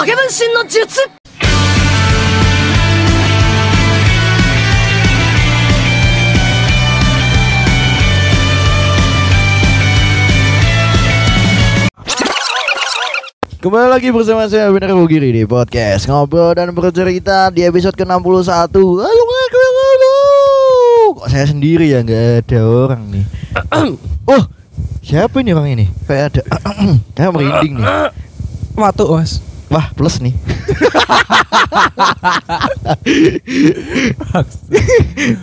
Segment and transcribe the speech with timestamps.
[0.00, 1.04] 影分身の術
[13.60, 19.02] Kembali lagi bersama saya Bener Bugiri di podcast Ngobrol dan bercerita di episode ke-61 Halo,
[19.04, 20.14] halo, halo
[21.20, 23.24] Kok saya sendiri ya nggak ada orang nih
[24.24, 24.42] Oh,
[25.04, 25.84] siapa ini orang ini?
[26.08, 26.42] Kayak ada
[27.12, 27.88] Kayak merinding nih
[28.78, 30.35] Watuk mas Wah, plus nih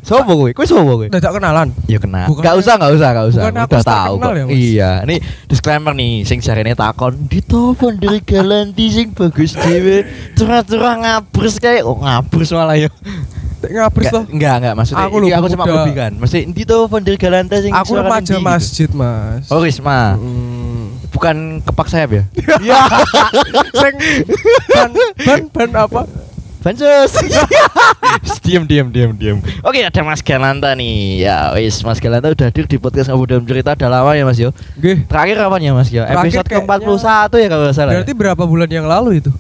[0.03, 0.51] Sopo gue?
[0.53, 1.09] Kue sopo gue?
[1.11, 2.29] Tak kenalan Ya kenal.
[2.29, 3.43] Bukan- Gak usah, gak usah, gak usah.
[3.43, 4.31] bukan Udah tahu kok.
[4.31, 4.53] ya, Mas?
[4.53, 10.05] iya, ini disclaimer nih, sing jarene takon ditelepon dari Galanti sing bagus dhewe.
[10.35, 12.89] Curah-curah ngabers kayak oh ngabers malah ya.
[13.59, 15.79] Tak ngabers Enggak, enggak, enggak maksudnya Aku lho aku cuma pemuda.
[15.83, 16.13] lebihkan.
[16.15, 18.39] Mesti ditelepon dari Galanti sing Aku remaja gitu.
[18.41, 20.15] masjid mas Oh, Risma.
[20.15, 20.78] Hmm.
[21.19, 21.37] Bukan
[21.67, 22.23] kepak sayap ya?
[22.63, 22.79] Ya
[23.75, 23.95] Sing
[24.71, 24.91] ban,
[25.27, 26.03] ban, ban apa
[26.59, 27.15] Bansos.
[28.45, 29.39] diam diam diam diam.
[29.63, 31.23] Oke, ada Mas Galanta nih.
[31.23, 34.43] Ya, wis Mas Galanta udah hadir di podcast Ngobrol dan Cerita udah lama ya Mas
[34.43, 34.51] Yo.
[34.75, 36.03] Gih Terakhir kapan ya Mas Yo?
[36.03, 37.93] Episode ke-41 ya kalau nggak salah.
[37.95, 38.03] ya?
[38.03, 39.31] Berarti berapa bulan yang lalu itu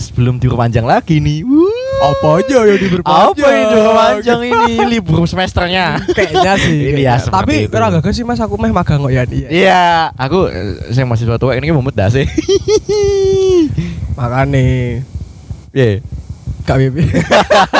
[0.00, 1.44] sebelum diperpanjang lagi nih.
[1.44, 1.73] Wuh.
[2.04, 6.04] Apa aja yang diperpanjang Apa ini diperpanjang ini libur semesternya?
[6.12, 9.84] Kayaknya sih Iya, Tapi kira gak sih mas aku meh magang kok ya Iya Iya,
[10.12, 12.28] aku eh, saya masih tua ini mumet dah sih.
[14.18, 15.00] Makanya
[15.72, 16.04] Iya.
[16.64, 17.04] Gak bibi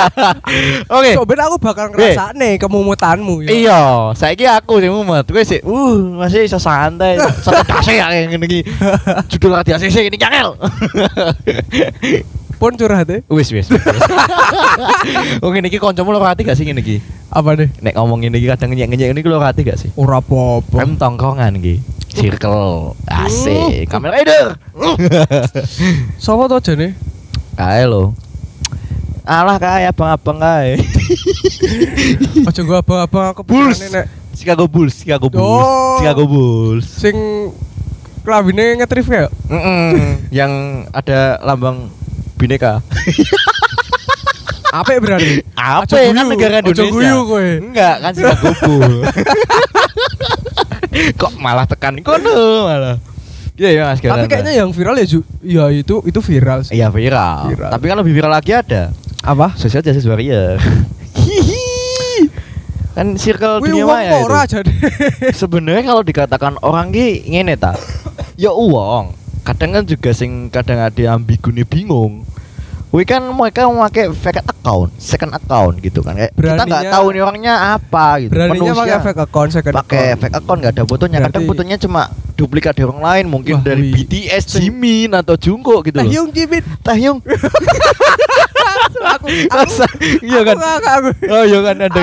[0.97, 1.11] Oke.
[1.17, 3.49] Sobat aku bakal ngerasa nih kemumutanmu ya.
[3.49, 3.81] Iya,
[4.13, 5.25] saiki aku sing mumet.
[5.25, 7.17] Kowe sih, uh, masih iso santai.
[7.41, 8.61] Santai dase ya ngene iki.
[9.33, 10.53] Judul radio ACC ini kangel.
[12.57, 13.67] Pun curhat ya Wis wis.
[13.69, 13.83] wis.
[15.45, 16.99] Oh ngene iki kancamu lho hati gak sih ngene iki?
[17.29, 19.91] Apa deh Nek ngomong ngene iki kadang ngenyek-ngenyek ini lho hati gak sih?
[19.95, 21.79] Ora apa-apa Kan tongkongan iki.
[22.15, 22.95] Circle.
[23.05, 23.91] Asik.
[23.91, 24.55] Kamera rider.
[26.17, 26.95] Sopo tuh aja nih
[27.55, 28.15] Kae lho.
[29.25, 30.77] Alah kae abang-abang kae.
[32.49, 33.81] Aja gua abang-abang aku Bulls.
[33.89, 34.05] nek
[34.37, 35.49] Chicago Bulls, Chicago Bulls.
[35.65, 35.97] Oh.
[35.97, 36.85] Chicago Bulls.
[36.85, 37.17] sing
[38.21, 39.33] kelabine ngetrif ya.
[39.49, 40.29] Mm-mm.
[40.29, 40.53] Yang
[40.93, 41.89] ada lambang
[42.45, 42.85] bineka.
[44.75, 45.41] Apik berarti.
[45.57, 46.91] Apa ya kan negara Indonesia?
[46.91, 47.49] guyu kowe.
[47.63, 49.07] Enggak, kan Chicago Bulls.
[51.21, 52.99] Kok malah tekan kono malah.
[53.55, 55.23] Iya ya Mas Tapi kayaknya yang viral ya Ju.
[55.47, 56.75] Ya itu itu viral sih.
[56.75, 57.55] Iya viral.
[57.55, 57.71] Viral.
[57.71, 58.91] Tapi kan lebih viral lagi ada.
[59.23, 59.55] Apa?
[59.55, 60.59] Social Justice Warrior.
[62.95, 64.63] kan circle Wih dunia maya itu.
[65.43, 67.79] Sebenarnya kalau dikatakan orang ki ngene ta.
[68.35, 69.15] Ya uang.
[69.47, 72.27] Kadang kan juga sing kadang ada ambigune bingung.
[72.95, 76.15] Wih kan mereka memakai fake account, second account gitu kan.
[76.15, 78.31] Kayak kita nggak Beraninya- tahu nih orangnya apa gitu.
[78.31, 80.21] Beraninya pakai fake account second pakai account.
[80.23, 81.19] fake account nggak ada fotonya.
[81.19, 82.03] Kadang Berarti- fotonya cuma
[82.35, 83.93] duplikat dari orang lain, mungkin Wah, dari wih.
[83.99, 86.07] BTS, Jimin atau Jungkook gitu loh.
[86.07, 86.63] Tahyung Jimit.
[86.81, 87.19] Tahyung.
[89.05, 89.87] Aku Masa?
[90.23, 90.55] Iya kan?
[90.55, 92.03] Aku, aku, Oh iya kan ada.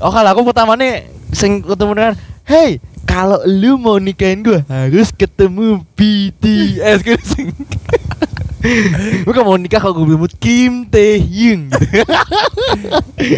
[0.00, 5.12] Oh kalau aku pertama nih sing ketemu dengan Hey kalau lu mau nikahin gua harus
[5.12, 7.44] ketemu BTS gitu.
[9.20, 12.00] Gue gak mau nikah kalau gue belum Kim Taehyung gitu.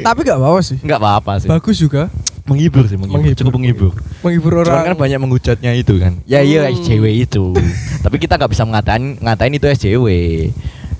[0.00, 0.78] Tapi gak apa-apa sih.
[0.78, 1.49] Nggak apa-apa sih.
[1.49, 2.10] Bagus juga
[2.43, 3.22] menghibur sih, menghibur.
[3.22, 3.38] Menghibur.
[3.38, 3.93] Cukup menghibur.
[4.21, 4.84] menghibur Cuman orang.
[4.84, 6.19] kan banyak menghujatnya itu kan.
[6.25, 6.75] Ya iya Hmm.
[6.75, 7.55] SJW itu.
[8.03, 10.06] Tapi kita nggak bisa ngatain ngatain itu SJW.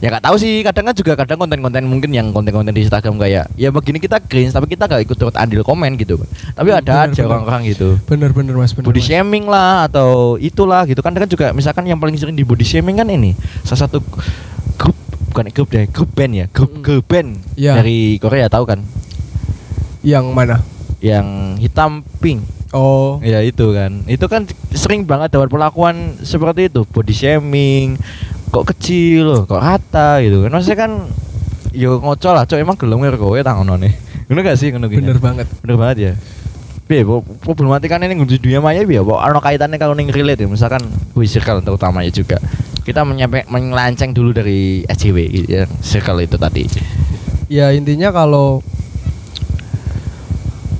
[0.03, 0.61] Ya nggak tahu sih.
[0.61, 4.51] Kadang kan juga kadang konten-konten mungkin yang konten-konten di Instagram kayak ya begini kita cringe
[4.51, 6.19] tapi kita nggak ikut turut andil komen gitu.
[6.53, 8.03] Tapi Hmm, ada benar, aja orang-orang gitu.
[8.05, 8.83] Bener-bener mas bener.
[8.85, 9.07] Body Mas.
[9.07, 12.99] shaming lah atau itulah gitu kan kan juga misalkan yang paling sering di body shaming
[12.99, 13.33] kan ini
[13.63, 14.03] salah satu
[14.75, 14.99] grup
[15.31, 16.83] bukan grup deh grup band ya grup Mm.
[16.83, 17.73] girl band Iya.
[17.79, 18.83] dari Korea tahu kan
[20.03, 20.57] Yang mana?
[20.99, 22.43] yang hitam pink
[22.73, 23.21] Oh.
[23.21, 28.01] Ya itu kan, itu kan sering banget dapat perlakuan seperti itu, body shaming,
[28.53, 30.53] kok kecil loh, kok rata gitu kan.
[30.53, 30.93] Maksudnya kan,
[31.73, 33.97] yo ngocol lah, cok emang gelem ngira kowe tangonone.
[34.29, 35.03] Ngono gak sih ngono gini?
[35.09, 35.49] Bener banget.
[35.65, 36.13] Bener banget ya.
[36.85, 37.09] Piye
[37.41, 39.01] problematika ini di dunia maya piye?
[39.01, 40.85] Apa ana kaitannya kalau ning relate ya, misalkan
[41.17, 42.37] wih circle terutama ya juga.
[42.85, 46.69] Kita menyampe menyelanceng dulu dari SJW gitu ya, circle itu tadi.
[47.49, 48.61] Ya intinya kalau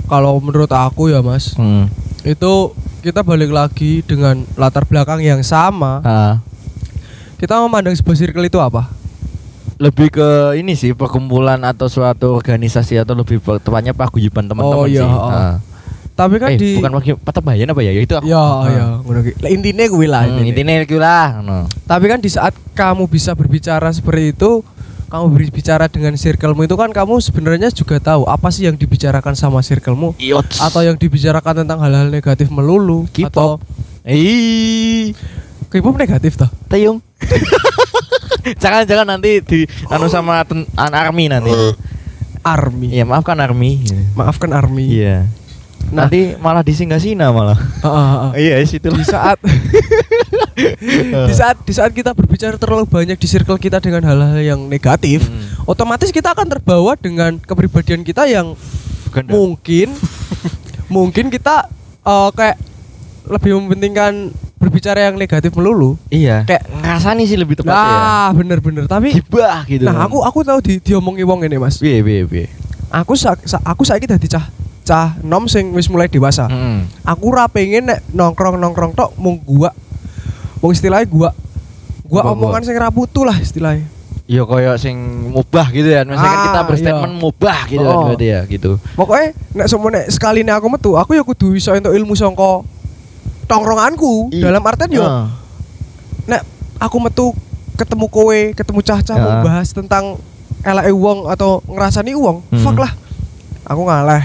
[0.05, 1.89] kalau menurut aku ya mas Hmm.
[2.21, 2.53] itu
[3.01, 6.33] kita balik lagi dengan latar belakang yang sama Ah,
[7.43, 8.87] kita memandang sebuah circle itu apa
[9.75, 15.03] lebih ke ini sih perkumpulan atau suatu organisasi atau lebih tepatnya paguyuban teman-teman Oh, iya,
[15.03, 15.11] sih.
[15.11, 15.27] oh.
[15.27, 15.55] Ah.
[16.13, 17.89] tapi kan eh, di bukan pagi patabayan apa ya?
[17.89, 18.63] Ya itu ya Ah.
[18.65, 19.31] ya ngono ki.
[19.49, 21.25] Intinya gue lah Hmm, intinya itu lah.
[21.35, 21.67] ngono.
[21.83, 24.63] tapi kan di saat kamu bisa berbicara seperti itu
[25.09, 29.59] kamu berbicara dengan circlemu itu kan kamu sebenarnya juga tahu apa sih yang dibicarakan sama
[29.59, 30.57] circlemu Yots.
[30.57, 33.27] atau yang dibicarakan tentang hal-hal negatif melulu K-pop.
[33.27, 33.49] atau
[34.05, 35.11] Ih,
[35.67, 37.01] K-pop negatif toh Tayung.
[38.63, 41.51] Jangan-jangan nanti di anu sama ten, an army nanti.
[42.43, 42.91] Army.
[42.91, 43.79] Iya, maafkan army.
[44.19, 44.83] Maafkan Army.
[44.99, 45.23] Iya.
[45.91, 46.07] Nah.
[46.07, 46.63] Nanti malah
[47.31, 47.59] malah.
[47.83, 48.31] Ah, ah, ah.
[48.39, 48.91] Iya, situ.
[48.91, 49.39] di saat
[51.29, 55.23] di saat di saat kita berbicara terlalu banyak di circle kita dengan hal-hal yang negatif,
[55.23, 55.69] Hmm.
[55.69, 58.55] otomatis kita akan terbawa dengan kepribadian kita yang
[59.07, 59.87] Bukan mungkin
[60.89, 61.69] mungkin kita
[62.03, 62.57] eh, kayak
[63.29, 64.33] lebih mementingkan
[64.63, 65.99] berbicara yang negatif melulu.
[66.07, 66.47] Iya.
[66.47, 67.83] Kayak ngerasani sih lebih tepat ya.
[67.83, 68.83] Nah, bener-bener.
[68.85, 69.83] Tapi Gibah gitu.
[69.83, 71.77] nah aku aku tahu di diomongi wong ini, Mas.
[71.77, 72.47] piye piye piye.
[72.87, 74.47] Aku sa, sa- aku saiki dadi cah
[74.83, 76.47] cah nom sing wis mulai dewasa.
[76.47, 76.87] Heeh.
[77.03, 79.75] Aku ra pengen nek nongkrong-nongkrong tok mung gua.
[80.57, 81.29] Mung istilahnya gua
[82.03, 83.83] gua Gua- omongan sing ra putu lah istilahnya.
[84.23, 84.95] Ya koyo sing
[85.29, 86.07] mubah gitu ya.
[86.07, 87.19] Misalkan Ah, kita berstatement iya.
[87.19, 88.03] mubah gitu kan Oh.
[88.07, 88.71] berarti ya gitu.
[88.93, 92.63] Pokoknya nek semua nek sekali nek aku metu, aku ya kudu iso entuk ilmu sangka
[93.53, 94.13] tongkronganku.
[94.29, 95.29] I- Dalam artian yo Ah.
[96.25, 96.41] nek
[96.77, 97.25] aku metu
[97.73, 99.21] ketemu kowe, ketemu cah-cah Ya.
[99.21, 100.17] mau bahas tentang
[100.61, 102.59] eleke wong atau ngerasani wong, Hmm.
[102.59, 102.93] fuck lah.
[103.63, 104.23] Aku ngalah.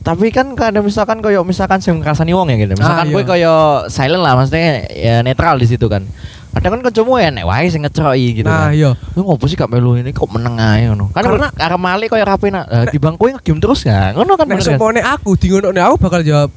[0.00, 2.78] Tapi kan kadang misalkan koyo misalkan sing ngrasani wong ya gitu.
[2.78, 3.26] Misalkan Ah, kowe iya.
[3.26, 3.54] koyo
[3.86, 6.06] silent lah maksudnya ya netral di situ kan.
[6.54, 8.72] Kadang kan kancamu enek wae sing ngeceroki gitu nah, kan.
[8.72, 8.94] iya.
[9.12, 11.10] Lu ngopo sih gak melu ini kok meneng ae ngono.
[11.10, 14.14] Kan Karena- karena male koyo rapi nak eh, di bangku ngegame terus ya.
[14.14, 16.48] Ngono kan Nek sopone aku di ngono aku bakal jawab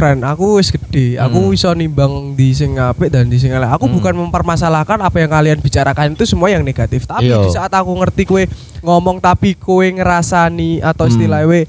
[0.00, 1.52] friend, aku wis gede, aku Hmm.
[1.52, 3.68] iso nimbang di sing apik dan di sing elek.
[3.68, 4.00] Aku Hmm.
[4.00, 7.04] bukan mempermasalahkan apa yang kalian bicarakan itu semua yang negatif.
[7.04, 7.44] Tapi Iya.
[7.44, 8.48] di saat aku ngerti kue
[8.80, 11.12] ngomong tapi kue ngerasani atau Hmm.
[11.12, 11.60] istilahnya we,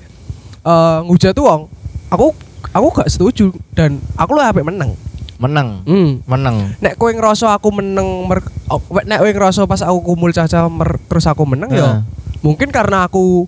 [0.63, 1.67] eh, ngujat wong,
[2.07, 2.31] aku
[2.71, 4.95] aku gak setuju dan aku lo apik meneng.
[5.35, 5.83] Meneng.
[5.83, 6.23] Hmm.
[6.23, 6.71] Meneng.
[6.79, 8.39] Nek kowe ngerasa aku meneng mer,
[8.69, 11.97] oh, nek kowe ngerasa pas aku kumpul caca mer, terus aku meneng ya Heeh.
[12.39, 13.43] mungkin karena aku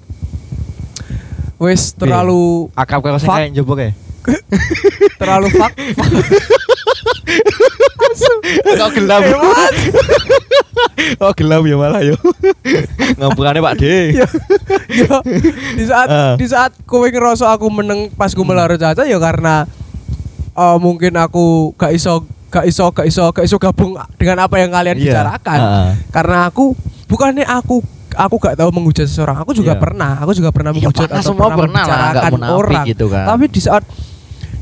[1.55, 3.31] wis terlalu Fuck.
[3.31, 3.91] kayak njobok ya.
[5.15, 5.73] Terlalu fuck
[8.73, 9.21] Kok gelap.
[11.19, 12.15] oh gelap ya malah yo.
[13.15, 13.83] Ngampurane Pak D.
[14.13, 14.27] ya,
[14.89, 15.17] ya,
[15.73, 16.33] di saat Ah.
[16.35, 18.37] di saat kowe ngerasa aku meneng pas Hmm.
[18.39, 19.65] kumpul karo caca ya karena
[20.51, 24.69] eh, mungkin aku gak iso gak iso gak iso gak iso gabung dengan apa yang
[24.69, 25.03] kalian Iya.
[25.07, 25.89] bicarakan Heeh.
[26.11, 26.73] karena aku
[27.07, 27.81] bukannya aku
[28.13, 29.81] aku gak tahu menghujat seseorang aku juga Iya.
[29.81, 33.25] pernah aku juga pernah Iya, menghujat pernah, atau semua pernah, pernah membicarakan orang gitu kan.
[33.27, 33.83] tapi di saat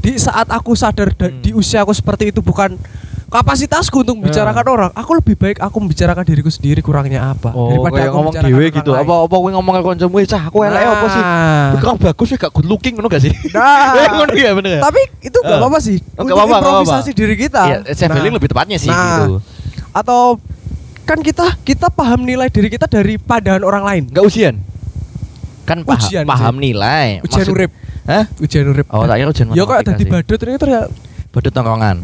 [0.01, 1.39] di saat aku sadar da- Hmm.
[1.39, 2.73] di usia aku seperti itu bukan
[3.27, 4.73] kapasitasku untuk membicarakan Nah.
[4.73, 8.73] orang aku lebih baik aku membicarakan diriku sendiri kurangnya apa Oh, kayak aku ngomong orang
[8.73, 8.91] gitu.
[8.91, 9.05] lain.
[9.07, 11.69] Apa apa kowe ngomong karo kancamu, "Eh, "Cah, aku elek apa sih?" Nah.
[11.77, 13.31] Kurang bagus ya gak good looking ngono gak sih?
[13.49, 13.95] Nah.
[14.01, 14.81] Eh, ngono ya bener ya?
[14.81, 15.57] Tapi itu gak Eh.
[15.57, 15.97] apa-apa sih.
[16.11, 17.63] Oh, Untuk gak apa-apa, gak improvisasi diri kita.
[17.87, 19.33] Self healing Nah, lebih tepatnya sih nah, gitu.
[19.91, 20.21] Atau
[21.03, 24.03] kan kita kita paham nilai diri kita dari pandangan orang lain.
[24.07, 24.55] Enggak ujian.
[25.61, 27.21] Kan paham, Ujian, paham nilai.
[27.21, 27.71] Ujian Maksud- urip.
[28.03, 28.23] Hah?
[28.37, 28.85] Ujian urip.
[28.89, 30.11] Oh, tak kira ujian Ya kok matematika sih.
[30.11, 30.87] badut ini ternyata
[31.29, 31.97] badut tongkongan.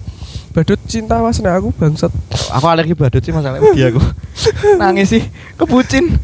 [0.47, 2.09] badut cinta mas nah aku bangsat.
[2.49, 4.01] Aku alergi badut sih masalahnya dia aku.
[4.81, 5.23] Nangis sih,
[5.53, 6.17] kebucin.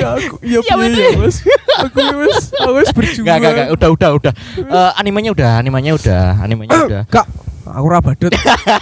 [0.00, 1.36] ya aku iya Iya, piye ya mas.
[1.84, 3.28] Aku wis aku wis berjuang.
[3.28, 4.32] Enggak, enggak, udah, udah, udah.
[4.56, 7.02] Eh, animenya udah, animenya udah, animenya udah.
[7.04, 7.28] Kak,
[7.68, 8.32] aku ora badut.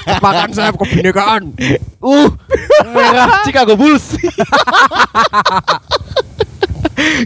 [0.07, 1.43] Cepakan sayap kebinekaan.
[1.99, 2.31] Uh,
[2.87, 4.15] merah Chicago Bulls.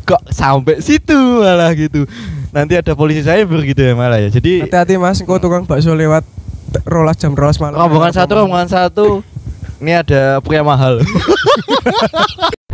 [0.09, 2.09] Kok sampai situ malah gitu.
[2.49, 4.29] Nanti ada polisi cyber gitu ya malah ya.
[4.33, 6.25] Jadi Hati-hati mas, engko tukang bakso lewat
[6.89, 7.77] rolas jam rolas malam.
[7.77, 9.07] rombongan satu, rombongan satu.
[9.79, 10.99] Ini ada pria mahal.